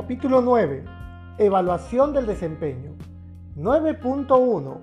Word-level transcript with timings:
Capítulo 0.00 0.40
9. 0.40 0.82
Evaluación 1.36 2.14
del 2.14 2.24
desempeño. 2.24 2.92
9.1. 3.54 4.78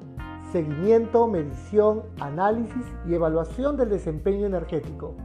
Seguimiento, 0.52 1.26
medición, 1.26 2.04
análisis 2.20 2.86
y 3.08 3.16
evaluación 3.16 3.78
del 3.78 3.90
desempeño 3.90 4.46
energético 4.46 5.16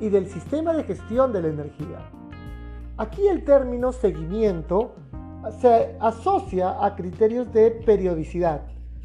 y 0.00 0.08
del 0.08 0.26
sistema 0.26 0.72
de 0.72 0.82
gestión 0.82 1.32
de 1.32 1.42
la 1.42 1.48
energía. 1.48 2.10
Aquí 2.96 3.28
el 3.28 3.44
término 3.44 3.92
seguimiento 3.92 4.96
se 5.60 5.96
asocia 6.00 6.84
a 6.84 6.96
criterios 6.96 7.52
de 7.52 7.70
periodicidad, 7.70 8.62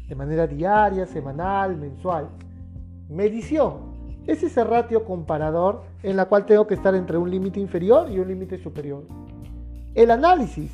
de 0.08 0.14
manera 0.16 0.48
diaria, 0.48 1.06
semanal, 1.06 1.76
mensual. 1.76 2.28
Medición 3.08 3.92
es 4.26 4.42
ese 4.42 4.64
ratio 4.64 5.04
comparador 5.04 5.84
en 6.02 6.16
la 6.16 6.24
cual 6.24 6.46
tengo 6.46 6.66
que 6.66 6.74
estar 6.74 6.96
entre 6.96 7.16
un 7.16 7.30
límite 7.30 7.60
inferior 7.60 8.10
y 8.10 8.18
un 8.18 8.26
límite 8.26 8.58
superior. 8.58 9.04
El 9.94 10.10
análisis, 10.10 10.72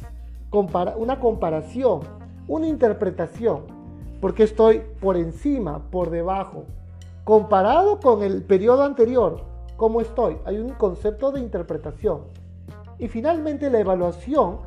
una 0.53 1.19
comparación, 1.19 2.03
una 2.47 2.69
interpretación, 2.69 3.63
porque 4.21 4.45
estoy 4.45 4.83
por 5.01 5.17
encima, 5.17 5.91
por 5.91 6.11
debajo, 6.11 6.67
comparado 7.25 7.99
con 7.99 8.23
el 8.23 8.45
periodo 8.45 8.85
anterior, 8.85 9.43
¿cómo 9.77 10.01
estoy? 10.01 10.37
Hay 10.45 10.59
un 10.59 10.71
concepto 10.71 11.33
de 11.33 11.41
interpretación. 11.41 12.27
Y 13.01 13.09
finalmente 13.09 13.71
la 13.71 13.81
evaluación 13.81 14.59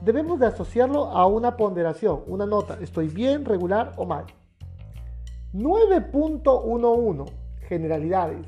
debemos 0.00 0.40
de 0.40 0.46
asociarlo 0.46 1.04
a 1.06 1.26
una 1.26 1.56
ponderación, 1.56 2.22
una 2.26 2.46
nota, 2.46 2.78
estoy 2.80 3.06
bien, 3.06 3.44
regular 3.44 3.92
o 3.96 4.06
mal. 4.06 4.24
9.11 5.54 7.30
Generalidades. 7.68 8.44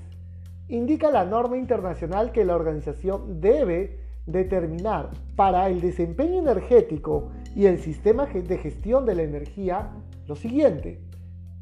Indica 0.67 1.13
la 1.13 1.25
norma 1.25 1.57
internacional 1.57 2.33
que 2.33 2.45
la 2.45 2.57
organización 2.57 3.41
debe 3.41 4.03
determinar 4.27 5.11
para 5.37 5.69
el 5.69 5.81
desempeño 5.81 6.39
energético 6.39 7.31
y 7.57 7.67
el 7.67 7.79
sistema 7.79 8.27
de 8.27 8.59
gestión 8.59 9.05
de 9.05 9.15
la 9.15 9.23
energía 9.23 9.91
lo 10.27 10.37
siguiente. 10.37 11.01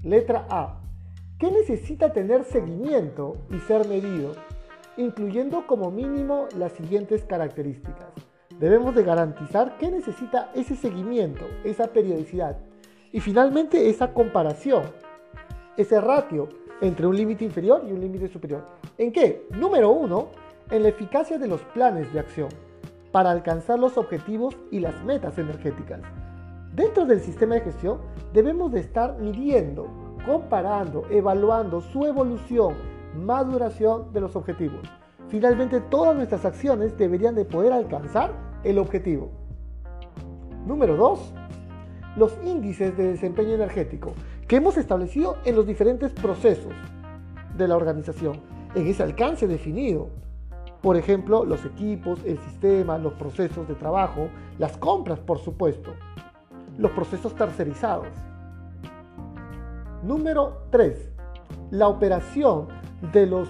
Letra 0.02 0.46
A. 0.50 0.80
¿Qué 1.38 1.50
necesita 1.50 2.12
tener 2.12 2.44
seguimiento 2.44 3.36
y 3.50 3.58
ser 3.60 3.88
medido? 3.88 4.32
Incluyendo 4.96 5.66
como 5.66 5.90
mínimo 5.90 6.46
las 6.56 6.72
siguientes 6.72 7.24
características. 7.24 8.08
Debemos 8.58 8.94
de 8.94 9.04
garantizar 9.04 9.78
que 9.78 9.90
necesita 9.90 10.50
ese 10.54 10.76
seguimiento, 10.76 11.46
esa 11.64 11.86
periodicidad 11.86 12.58
y 13.10 13.20
finalmente 13.20 13.88
esa 13.88 14.12
comparación, 14.12 14.82
ese 15.76 16.00
ratio 16.00 16.48
entre 16.82 17.06
un 17.06 17.16
límite 17.16 17.44
inferior 17.44 17.84
y 17.88 17.92
un 17.92 18.00
límite 18.00 18.28
superior. 18.28 18.64
¿En 18.98 19.12
qué? 19.12 19.46
Número 19.50 19.90
uno, 19.90 20.28
en 20.70 20.82
la 20.82 20.88
eficacia 20.88 21.38
de 21.38 21.48
los 21.48 21.60
planes 21.62 22.12
de 22.12 22.20
acción 22.20 22.48
para 23.12 23.30
alcanzar 23.30 23.78
los 23.78 23.98
objetivos 23.98 24.56
y 24.70 24.78
las 24.80 25.02
metas 25.04 25.36
energéticas. 25.38 26.00
Dentro 26.74 27.06
del 27.06 27.20
sistema 27.20 27.56
de 27.56 27.62
gestión 27.62 27.98
debemos 28.32 28.70
de 28.72 28.80
estar 28.80 29.18
midiendo, 29.18 29.88
comparando, 30.24 31.04
evaluando 31.10 31.80
su 31.80 32.06
evolución, 32.06 32.74
maduración 33.16 34.12
de 34.12 34.20
los 34.20 34.36
objetivos. 34.36 34.80
Finalmente, 35.28 35.80
todas 35.80 36.14
nuestras 36.16 36.44
acciones 36.44 36.96
deberían 36.96 37.34
de 37.34 37.44
poder 37.44 37.72
alcanzar 37.72 38.32
el 38.62 38.78
objetivo. 38.78 39.30
Número 40.66 40.96
2. 40.96 41.32
Los 42.16 42.38
índices 42.44 42.96
de 42.96 43.12
desempeño 43.12 43.54
energético 43.54 44.12
que 44.46 44.56
hemos 44.56 44.76
establecido 44.76 45.36
en 45.44 45.56
los 45.56 45.66
diferentes 45.66 46.12
procesos 46.12 46.72
de 47.56 47.68
la 47.68 47.76
organización, 47.76 48.40
en 48.74 48.86
ese 48.86 49.02
alcance 49.02 49.46
definido 49.46 50.10
por 50.82 50.96
ejemplo, 50.96 51.44
los 51.44 51.64
equipos, 51.64 52.20
el 52.24 52.38
sistema, 52.38 52.96
los 52.96 53.12
procesos 53.14 53.68
de 53.68 53.74
trabajo, 53.74 54.28
las 54.58 54.76
compras, 54.78 55.18
por 55.18 55.38
supuesto, 55.38 55.92
los 56.78 56.90
procesos 56.92 57.34
tercerizados. 57.34 58.08
Número 60.02 60.62
3. 60.70 61.12
La 61.70 61.88
operación 61.88 62.68
de 63.12 63.26
los 63.26 63.48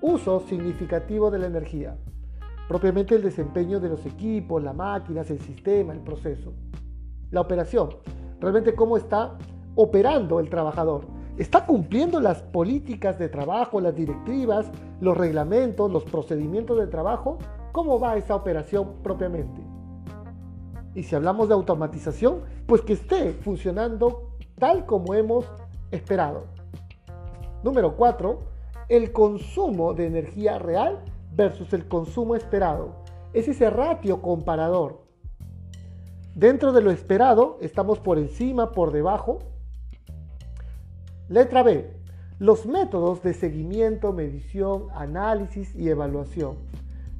usos 0.00 0.44
significativos 0.44 1.32
de 1.32 1.38
la 1.38 1.46
energía. 1.46 1.96
Propiamente 2.68 3.16
el 3.16 3.22
desempeño 3.22 3.80
de 3.80 3.88
los 3.88 4.06
equipos, 4.06 4.62
las 4.62 4.74
máquinas, 4.74 5.28
el 5.30 5.40
sistema, 5.40 5.92
el 5.92 6.00
proceso. 6.00 6.52
La 7.32 7.40
operación. 7.40 7.88
Realmente 8.38 8.76
cómo 8.76 8.96
está 8.96 9.36
operando 9.74 10.38
el 10.38 10.48
trabajador 10.48 11.19
está 11.40 11.64
cumpliendo 11.64 12.20
las 12.20 12.42
políticas 12.42 13.18
de 13.18 13.30
trabajo, 13.30 13.80
las 13.80 13.94
directivas, 13.94 14.70
los 15.00 15.16
reglamentos, 15.16 15.90
los 15.90 16.04
procedimientos 16.04 16.78
de 16.78 16.86
trabajo, 16.86 17.38
¿cómo 17.72 17.98
va 17.98 18.16
esa 18.16 18.36
operación 18.36 18.96
propiamente? 19.02 19.62
Y 20.94 21.02
si 21.02 21.14
hablamos 21.14 21.48
de 21.48 21.54
automatización, 21.54 22.42
pues 22.66 22.82
que 22.82 22.92
esté 22.92 23.32
funcionando 23.32 24.36
tal 24.58 24.84
como 24.84 25.14
hemos 25.14 25.46
esperado. 25.90 26.44
Número 27.62 27.96
4. 27.96 28.38
El 28.90 29.12
consumo 29.12 29.94
de 29.94 30.08
energía 30.08 30.58
real 30.58 31.02
versus 31.32 31.72
el 31.72 31.88
consumo 31.88 32.36
esperado. 32.36 32.96
Es 33.32 33.48
ese 33.48 33.70
ratio 33.70 34.20
comparador. 34.20 35.04
Dentro 36.34 36.72
de 36.72 36.82
lo 36.82 36.90
esperado, 36.90 37.56
estamos 37.62 37.98
por 37.98 38.18
encima, 38.18 38.72
por 38.72 38.92
debajo, 38.92 39.38
Letra 41.30 41.62
B. 41.62 41.88
Los 42.40 42.66
métodos 42.66 43.22
de 43.22 43.34
seguimiento, 43.34 44.12
medición, 44.12 44.88
análisis 44.92 45.72
y 45.76 45.88
evaluación. 45.88 46.56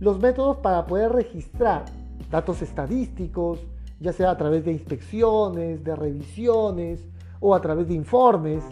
Los 0.01 0.19
métodos 0.19 0.57
para 0.57 0.85
poder 0.85 1.13
registrar 1.13 1.85
datos 2.29 2.61
estadísticos, 2.61 3.61
ya 4.01 4.13
sea 4.13 4.33
a 4.33 4.37
través 4.37 4.65
de 4.65 4.73
inspecciones, 4.73 5.85
de 5.85 5.95
revisiones 5.95 7.07
o 7.39 7.55
a 7.55 7.61
través 7.61 7.87
de 7.87 7.95
informes, 7.95 8.65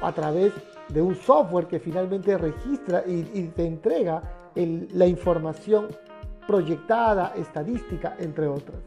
a 0.00 0.12
través 0.12 0.52
de 0.90 1.02
un 1.02 1.16
software 1.16 1.66
que 1.66 1.80
finalmente 1.80 2.38
registra 2.38 3.02
y, 3.04 3.48
te 3.48 3.66
entrega 3.66 4.22
la 4.54 5.08
información 5.08 5.88
proyectada, 6.46 7.32
estadística, 7.36 8.14
entre 8.20 8.46
otras, 8.46 8.78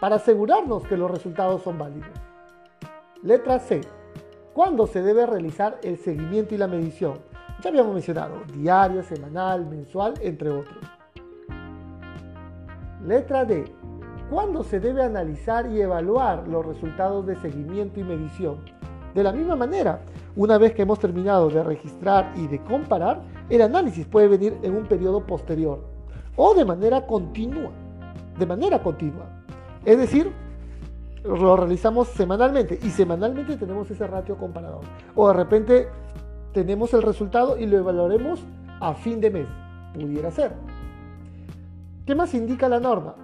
para 0.00 0.16
asegurarnos 0.16 0.82
que 0.84 0.96
los 0.96 1.10
resultados 1.10 1.62
son 1.62 1.76
válidos. 1.76 2.08
Letra 3.22 3.58
C 3.58 3.82
¿Cuándo 4.54 4.86
se 4.86 5.00
debe 5.00 5.24
realizar 5.24 5.78
el 5.82 5.96
seguimiento 5.96 6.54
y 6.54 6.58
la 6.58 6.66
medición? 6.66 7.14
Ya 7.62 7.70
habíamos 7.70 7.94
mencionado, 7.94 8.42
diario, 8.54 9.02
semanal, 9.02 9.64
mensual, 9.64 10.12
entre 10.20 10.50
otros. 10.50 10.76
Letra 13.06 13.46
D. 13.46 13.64
¿Cuándo 14.28 14.62
se 14.62 14.78
debe 14.78 15.02
analizar 15.02 15.70
y 15.70 15.80
evaluar 15.80 16.46
los 16.48 16.66
resultados 16.66 17.26
de 17.26 17.36
seguimiento 17.36 17.98
y 17.98 18.04
medición? 18.04 18.58
De 19.14 19.22
la 19.22 19.32
misma 19.32 19.56
manera, 19.56 20.00
una 20.36 20.58
vez 20.58 20.74
que 20.74 20.82
hemos 20.82 20.98
terminado 20.98 21.48
de 21.48 21.62
registrar 21.62 22.30
y 22.36 22.46
de 22.46 22.62
comparar, 22.62 23.22
el 23.48 23.62
análisis 23.62 24.06
puede 24.06 24.28
venir 24.28 24.58
en 24.62 24.76
un 24.76 24.84
periodo 24.84 25.24
posterior 25.26 25.82
o 26.36 26.54
de 26.54 26.66
manera 26.66 27.06
continua. 27.06 27.70
De 28.38 28.44
manera 28.44 28.82
continua. 28.82 29.26
Es 29.86 29.96
decir, 29.96 30.30
lo 31.24 31.56
realizamos 31.56 32.08
semanalmente 32.08 32.78
y 32.82 32.90
semanalmente 32.90 33.56
tenemos 33.56 33.90
ese 33.90 34.06
ratio 34.06 34.36
comparador. 34.36 34.82
O 35.14 35.28
de 35.28 35.34
repente 35.34 35.88
tenemos 36.52 36.92
el 36.94 37.02
resultado 37.02 37.56
y 37.58 37.66
lo 37.66 37.78
evaluaremos 37.78 38.44
a 38.80 38.94
fin 38.94 39.20
de 39.20 39.30
mes. 39.30 39.46
Pudiera 39.94 40.30
ser. 40.30 40.52
¿Qué 42.06 42.14
más 42.14 42.34
indica 42.34 42.68
la 42.68 42.80
norma? 42.80 43.14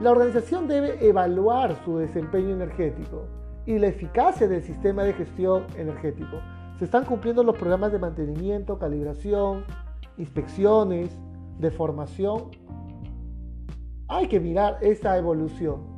La 0.00 0.10
organización 0.10 0.68
debe 0.68 1.06
evaluar 1.06 1.76
su 1.84 1.98
desempeño 1.98 2.50
energético 2.50 3.24
y 3.66 3.78
la 3.78 3.88
eficacia 3.88 4.48
del 4.48 4.62
sistema 4.62 5.02
de 5.02 5.12
gestión 5.12 5.64
energético. 5.76 6.38
Se 6.78 6.84
están 6.84 7.04
cumpliendo 7.04 7.42
los 7.42 7.56
programas 7.56 7.92
de 7.92 7.98
mantenimiento, 7.98 8.78
calibración, 8.78 9.64
inspecciones, 10.16 11.10
de 11.58 11.70
formación. 11.70 12.50
Hay 14.08 14.28
que 14.28 14.40
mirar 14.40 14.78
esa 14.80 15.16
evolución 15.16 15.91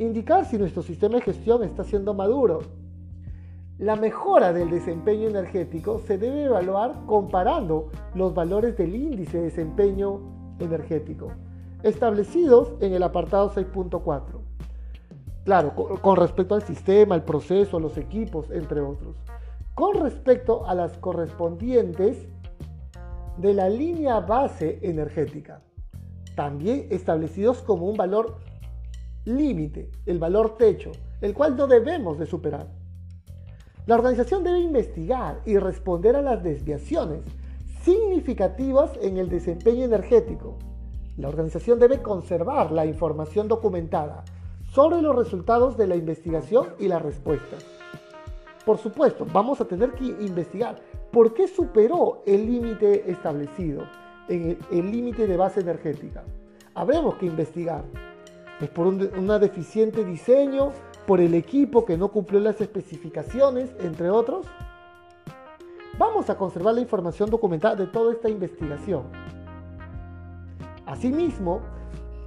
indicar 0.00 0.44
si 0.44 0.58
nuestro 0.58 0.82
sistema 0.82 1.16
de 1.16 1.22
gestión 1.22 1.62
está 1.62 1.84
siendo 1.84 2.14
maduro. 2.14 2.60
La 3.78 3.96
mejora 3.96 4.52
del 4.52 4.70
desempeño 4.70 5.28
energético 5.28 6.00
se 6.00 6.18
debe 6.18 6.44
evaluar 6.44 6.94
comparando 7.06 7.90
los 8.14 8.34
valores 8.34 8.76
del 8.76 8.94
índice 8.94 9.38
de 9.38 9.44
desempeño 9.44 10.20
energético 10.58 11.28
establecidos 11.82 12.72
en 12.80 12.92
el 12.92 13.02
apartado 13.02 13.50
6.4. 13.52 14.22
Claro, 15.44 15.74
con 15.74 16.16
respecto 16.16 16.54
al 16.54 16.62
sistema, 16.62 17.14
al 17.14 17.24
proceso, 17.24 17.80
los 17.80 17.96
equipos, 17.96 18.50
entre 18.50 18.80
otros. 18.80 19.16
Con 19.74 20.00
respecto 20.02 20.66
a 20.66 20.74
las 20.74 20.98
correspondientes 20.98 22.28
de 23.38 23.54
la 23.54 23.68
línea 23.70 24.20
base 24.20 24.78
energética, 24.82 25.62
también 26.36 26.86
establecidos 26.90 27.62
como 27.62 27.86
un 27.86 27.96
valor 27.96 28.36
límite, 29.24 29.90
el 30.06 30.18
valor 30.18 30.56
techo, 30.56 30.92
el 31.20 31.34
cual 31.34 31.56
no 31.56 31.66
debemos 31.66 32.18
de 32.18 32.26
superar. 32.26 32.68
La 33.86 33.94
organización 33.94 34.44
debe 34.44 34.60
investigar 34.60 35.40
y 35.44 35.58
responder 35.58 36.16
a 36.16 36.22
las 36.22 36.42
desviaciones 36.42 37.22
significativas 37.82 38.92
en 39.00 39.16
el 39.16 39.28
desempeño 39.28 39.84
energético, 39.84 40.58
La 41.16 41.28
organización 41.28 41.78
debe 41.78 42.00
conservar 42.00 42.72
la 42.72 42.86
información 42.86 43.46
documentada 43.46 44.24
sobre 44.72 45.02
los 45.02 45.14
resultados 45.14 45.76
de 45.76 45.86
la 45.86 45.96
investigación 45.96 46.68
y 46.78 46.88
las 46.88 47.02
respuestas. 47.02 47.64
Por 48.64 48.78
supuesto, 48.78 49.26
vamos 49.30 49.60
a 49.60 49.66
tener 49.66 49.92
que 49.92 50.04
investigar 50.04 50.80
por 51.10 51.34
qué 51.34 51.48
superó 51.48 52.22
el 52.26 52.46
límite 52.46 53.10
establecido 53.10 53.82
en 54.28 54.58
el 54.70 54.90
límite 54.90 55.26
de 55.26 55.36
base 55.36 55.60
energética. 55.60 56.22
Habremos 56.74 57.16
que 57.16 57.26
investigar. 57.26 57.84
¿Es 58.60 58.68
por 58.68 58.86
un 58.86 58.98
deficiente 59.40 60.04
diseño? 60.04 60.72
¿Por 61.06 61.20
el 61.20 61.34
equipo 61.34 61.86
que 61.86 61.96
no 61.96 62.08
cumplió 62.08 62.40
las 62.40 62.60
especificaciones, 62.60 63.74
entre 63.80 64.10
otros? 64.10 64.46
Vamos 65.98 66.28
a 66.28 66.36
conservar 66.36 66.74
la 66.74 66.82
información 66.82 67.30
documentada 67.30 67.74
de 67.74 67.86
toda 67.86 68.12
esta 68.12 68.28
investigación. 68.28 69.04
Asimismo, 70.84 71.60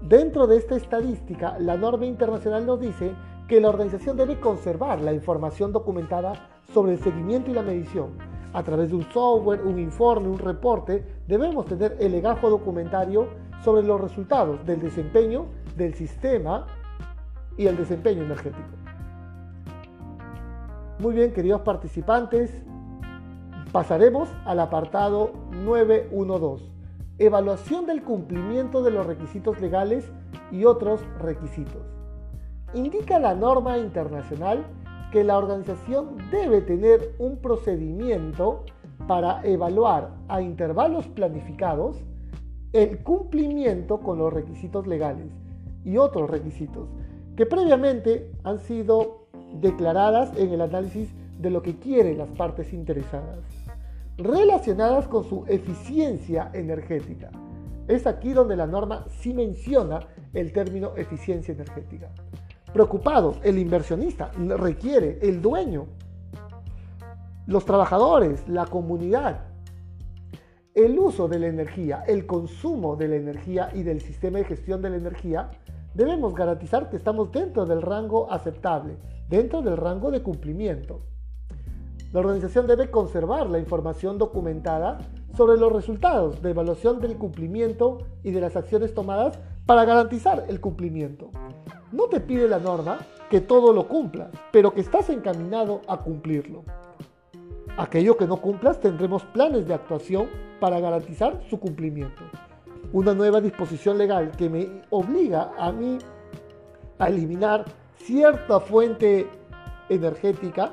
dentro 0.02 0.48
de 0.48 0.58
esta 0.58 0.76
estadística, 0.76 1.58
la 1.60 1.78
norma 1.78 2.08
internacional 2.08 2.66
nos 2.66 2.82
dice 2.82 3.12
que 3.48 3.62
la 3.62 3.70
organización 3.70 4.18
debe 4.18 4.40
conservar 4.40 5.02
la 5.02 5.14
información 5.14 5.72
documentada 5.72 6.50
sobre 6.74 6.94
el 6.94 7.00
seguimiento 7.00 7.52
y 7.52 7.54
la 7.54 7.62
medición. 7.62 8.18
A 8.54 8.64
través 8.64 8.90
de 8.90 8.96
un 8.96 9.12
software, 9.12 9.62
un 9.62 9.78
informe, 9.78 10.30
un 10.30 10.40
reporte, 10.40 11.06
debemos 11.28 11.68
tener 11.68 11.96
el 12.00 12.12
legajo 12.12 12.50
documentario 12.50 13.28
sobre 13.64 13.84
los 13.84 14.02
resultados 14.02 14.66
del 14.66 14.82
desempeño 14.82 15.46
del 15.76 15.94
sistema 15.94 16.68
y 17.58 17.68
el 17.68 17.78
desempeño 17.78 18.24
energético. 18.24 18.70
Muy 21.00 21.14
bien, 21.14 21.34
queridos 21.34 21.62
participantes, 21.62 22.64
Pasaremos 23.74 24.30
al 24.46 24.60
apartado 24.60 25.32
912. 25.50 26.64
Evaluación 27.18 27.88
del 27.88 28.04
cumplimiento 28.04 28.84
de 28.84 28.92
los 28.92 29.08
requisitos 29.08 29.60
legales 29.60 30.12
y 30.52 30.66
otros 30.66 31.02
requisitos. 31.20 31.82
Indica 32.76 33.18
la 33.18 33.34
norma 33.34 33.80
internacional 33.80 34.64
que 35.12 35.24
la 35.24 35.40
organización 35.40 36.18
debe 36.30 36.62
tener 36.62 37.16
un 37.18 37.38
procedimiento 37.38 38.64
para 39.08 39.42
evaluar 39.44 40.12
a 40.28 40.44
intervalos 40.44 41.08
planificados 41.08 41.98
el 42.74 43.02
cumplimiento 43.02 44.02
con 44.02 44.20
los 44.20 44.32
requisitos 44.32 44.86
legales 44.86 45.32
y 45.84 45.98
otros 45.98 46.30
requisitos 46.30 46.88
que 47.36 47.46
previamente 47.46 48.32
han 48.44 48.60
sido 48.60 49.28
declaradas 49.54 50.36
en 50.38 50.52
el 50.52 50.62
análisis 50.62 51.10
de 51.40 51.50
lo 51.50 51.62
que 51.62 51.78
quieren 51.78 52.18
las 52.18 52.30
partes 52.30 52.74
interesadas 52.74 53.40
relacionadas 54.18 55.08
con 55.08 55.24
su 55.24 55.44
eficiencia 55.48 56.52
energética. 56.54 57.32
Es 57.88 58.08
aquí 58.08 58.34
donde 58.34 58.56
la 58.56 58.68
norma 58.68 59.06
sí 59.10 59.34
menciona 59.34 60.00
el 60.34 60.54
término 60.54 60.96
eficiencia 60.96 61.54
energética. 61.54 62.10
Preocupado, 62.72 63.36
el 63.44 63.58
inversionista 63.58 64.32
requiere, 64.58 65.20
el 65.22 65.42
dueño, 65.42 65.88
los 67.46 67.66
trabajadores, 67.66 68.48
la 68.48 68.66
comunidad, 68.66 69.42
el 70.74 70.98
uso 70.98 71.28
de 71.28 71.40
la 71.40 71.48
energía, 71.48 72.04
el 72.08 72.26
consumo 72.26 72.96
de 72.96 73.10
la 73.10 73.16
energía 73.16 73.70
y 73.74 73.84
del 73.84 74.02
sistema 74.02 74.40
de 74.40 74.46
gestión 74.46 74.82
de 74.82 74.90
la 74.90 74.98
energía, 74.98 75.52
debemos 75.94 76.34
garantizar 76.34 76.90
que 76.90 76.98
estamos 76.98 77.32
dentro 77.32 77.66
del 77.66 77.82
rango 77.82 78.32
aceptable, 78.32 78.98
dentro 79.30 79.62
del 79.62 79.78
rango 79.78 80.12
de 80.12 80.22
cumplimiento. 80.22 81.02
La 82.12 82.20
organización 82.20 82.68
debe 82.68 82.92
conservar 82.92 83.50
la 83.50 83.60
información 83.60 84.18
documentada 84.18 85.00
sobre 85.36 85.58
los 85.58 85.72
resultados 85.72 86.42
de 86.42 86.52
evaluación 86.52 87.02
del 87.02 87.18
cumplimiento 87.18 88.00
y 88.22 88.32
de 88.32 88.42
las 88.42 88.56
acciones 88.56 88.94
tomadas 88.94 89.40
para 89.66 89.86
garantizar 89.86 90.46
el 90.48 90.62
cumplimiento. 90.62 91.32
No 91.92 92.06
te 92.06 92.20
pide 92.20 92.48
la 92.48 92.60
norma 92.60 93.00
que 93.30 93.42
todo 93.42 93.74
lo 93.74 93.88
cumplas, 93.88 94.30
pero 94.52 94.74
que 94.74 94.82
estás 94.82 95.10
encaminado 95.10 95.82
a 95.88 95.98
cumplirlo. 95.98 96.64
Aquello 97.78 98.16
que 98.18 98.28
no 98.28 98.38
cumplas 98.38 98.80
tendremos 98.80 99.24
planes 99.24 99.68
de 99.68 99.74
actuación 99.74 100.28
para 100.60 100.80
garantizar 100.80 101.42
su 101.50 101.60
cumplimiento. 101.60 102.22
Una 102.94 103.14
nueva 103.14 103.42
disposición 103.42 103.98
legal 103.98 104.32
que 104.38 104.50
me 104.50 104.84
obliga 104.90 105.52
a 105.58 105.72
mí 105.72 105.98
a 107.00 107.10
eliminar 107.10 107.66
cierta 107.98 108.60
fuente 108.62 109.28
energética 109.90 110.72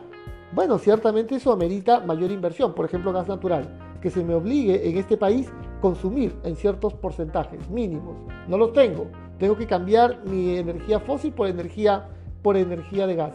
bueno, 0.52 0.78
ciertamente 0.78 1.36
eso 1.36 1.52
amerita 1.52 2.00
mayor 2.00 2.32
inversión, 2.32 2.74
por 2.74 2.84
ejemplo 2.84 3.12
gas 3.12 3.28
natural, 3.28 3.68
que 4.02 4.10
se 4.10 4.24
me 4.24 4.34
obligue 4.34 4.88
en 4.88 4.98
este 4.98 5.16
país 5.16 5.48
consumir 5.80 6.34
en 6.42 6.56
ciertos 6.56 6.92
porcentajes 6.94 7.70
mínimos. 7.70 8.16
No 8.48 8.58
los 8.58 8.72
tengo, 8.72 9.06
tengo 9.38 9.56
que 9.56 9.68
cambiar 9.68 10.18
mi 10.24 10.56
energía 10.56 10.98
fósil 10.98 11.32
por 11.32 11.46
energía, 11.46 12.08
por 12.42 12.56
energía 12.56 13.06
de 13.06 13.14
gas. 13.14 13.34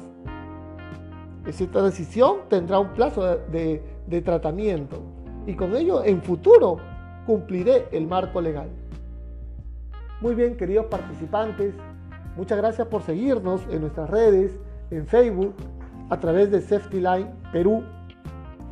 Esta 1.46 1.82
decisión 1.84 2.40
tendrá 2.50 2.80
un 2.80 2.90
plazo 2.90 3.38
de 3.48 4.22
tratamiento 4.26 5.02
y 5.48 5.54
con 5.54 5.74
ello 5.74 6.04
en 6.04 6.22
futuro 6.22 6.80
cumpliré 7.26 7.88
el 7.92 8.08
marco 8.08 8.42
legal. 8.42 8.70
Muy 10.22 10.36
bien, 10.36 10.56
queridos 10.56 10.86
participantes, 10.86 11.74
muchas 12.38 12.58
gracias 12.58 12.88
por 12.88 13.02
seguirnos 13.02 13.62
en 13.70 13.82
nuestras 13.82 14.10
redes, 14.10 14.60
en 14.92 15.06
Facebook, 15.08 15.54
a 16.10 16.20
través 16.20 16.52
de 16.52 16.62
Safety 16.62 17.00
Line 17.00 17.30
Perú, 17.52 17.84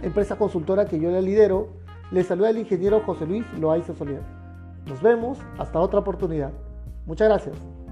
empresa 0.02 0.38
consultora 0.38 0.86
que 0.86 1.00
yo 1.00 1.10
le 1.10 1.22
lidero. 1.22 1.70
Le 2.12 2.24
saluda 2.24 2.52
el 2.52 2.60
ingeniero 2.60 3.02
José 3.06 3.26
Luis 3.26 3.46
Loaiza 3.60 3.94
Soledad. 3.94 4.22
Nos 4.86 5.02
vemos 5.02 5.40
hasta 5.58 5.80
otra 5.80 6.00
oportunidad. 6.00 6.52
Muchas 7.06 7.28
gracias. 7.28 7.83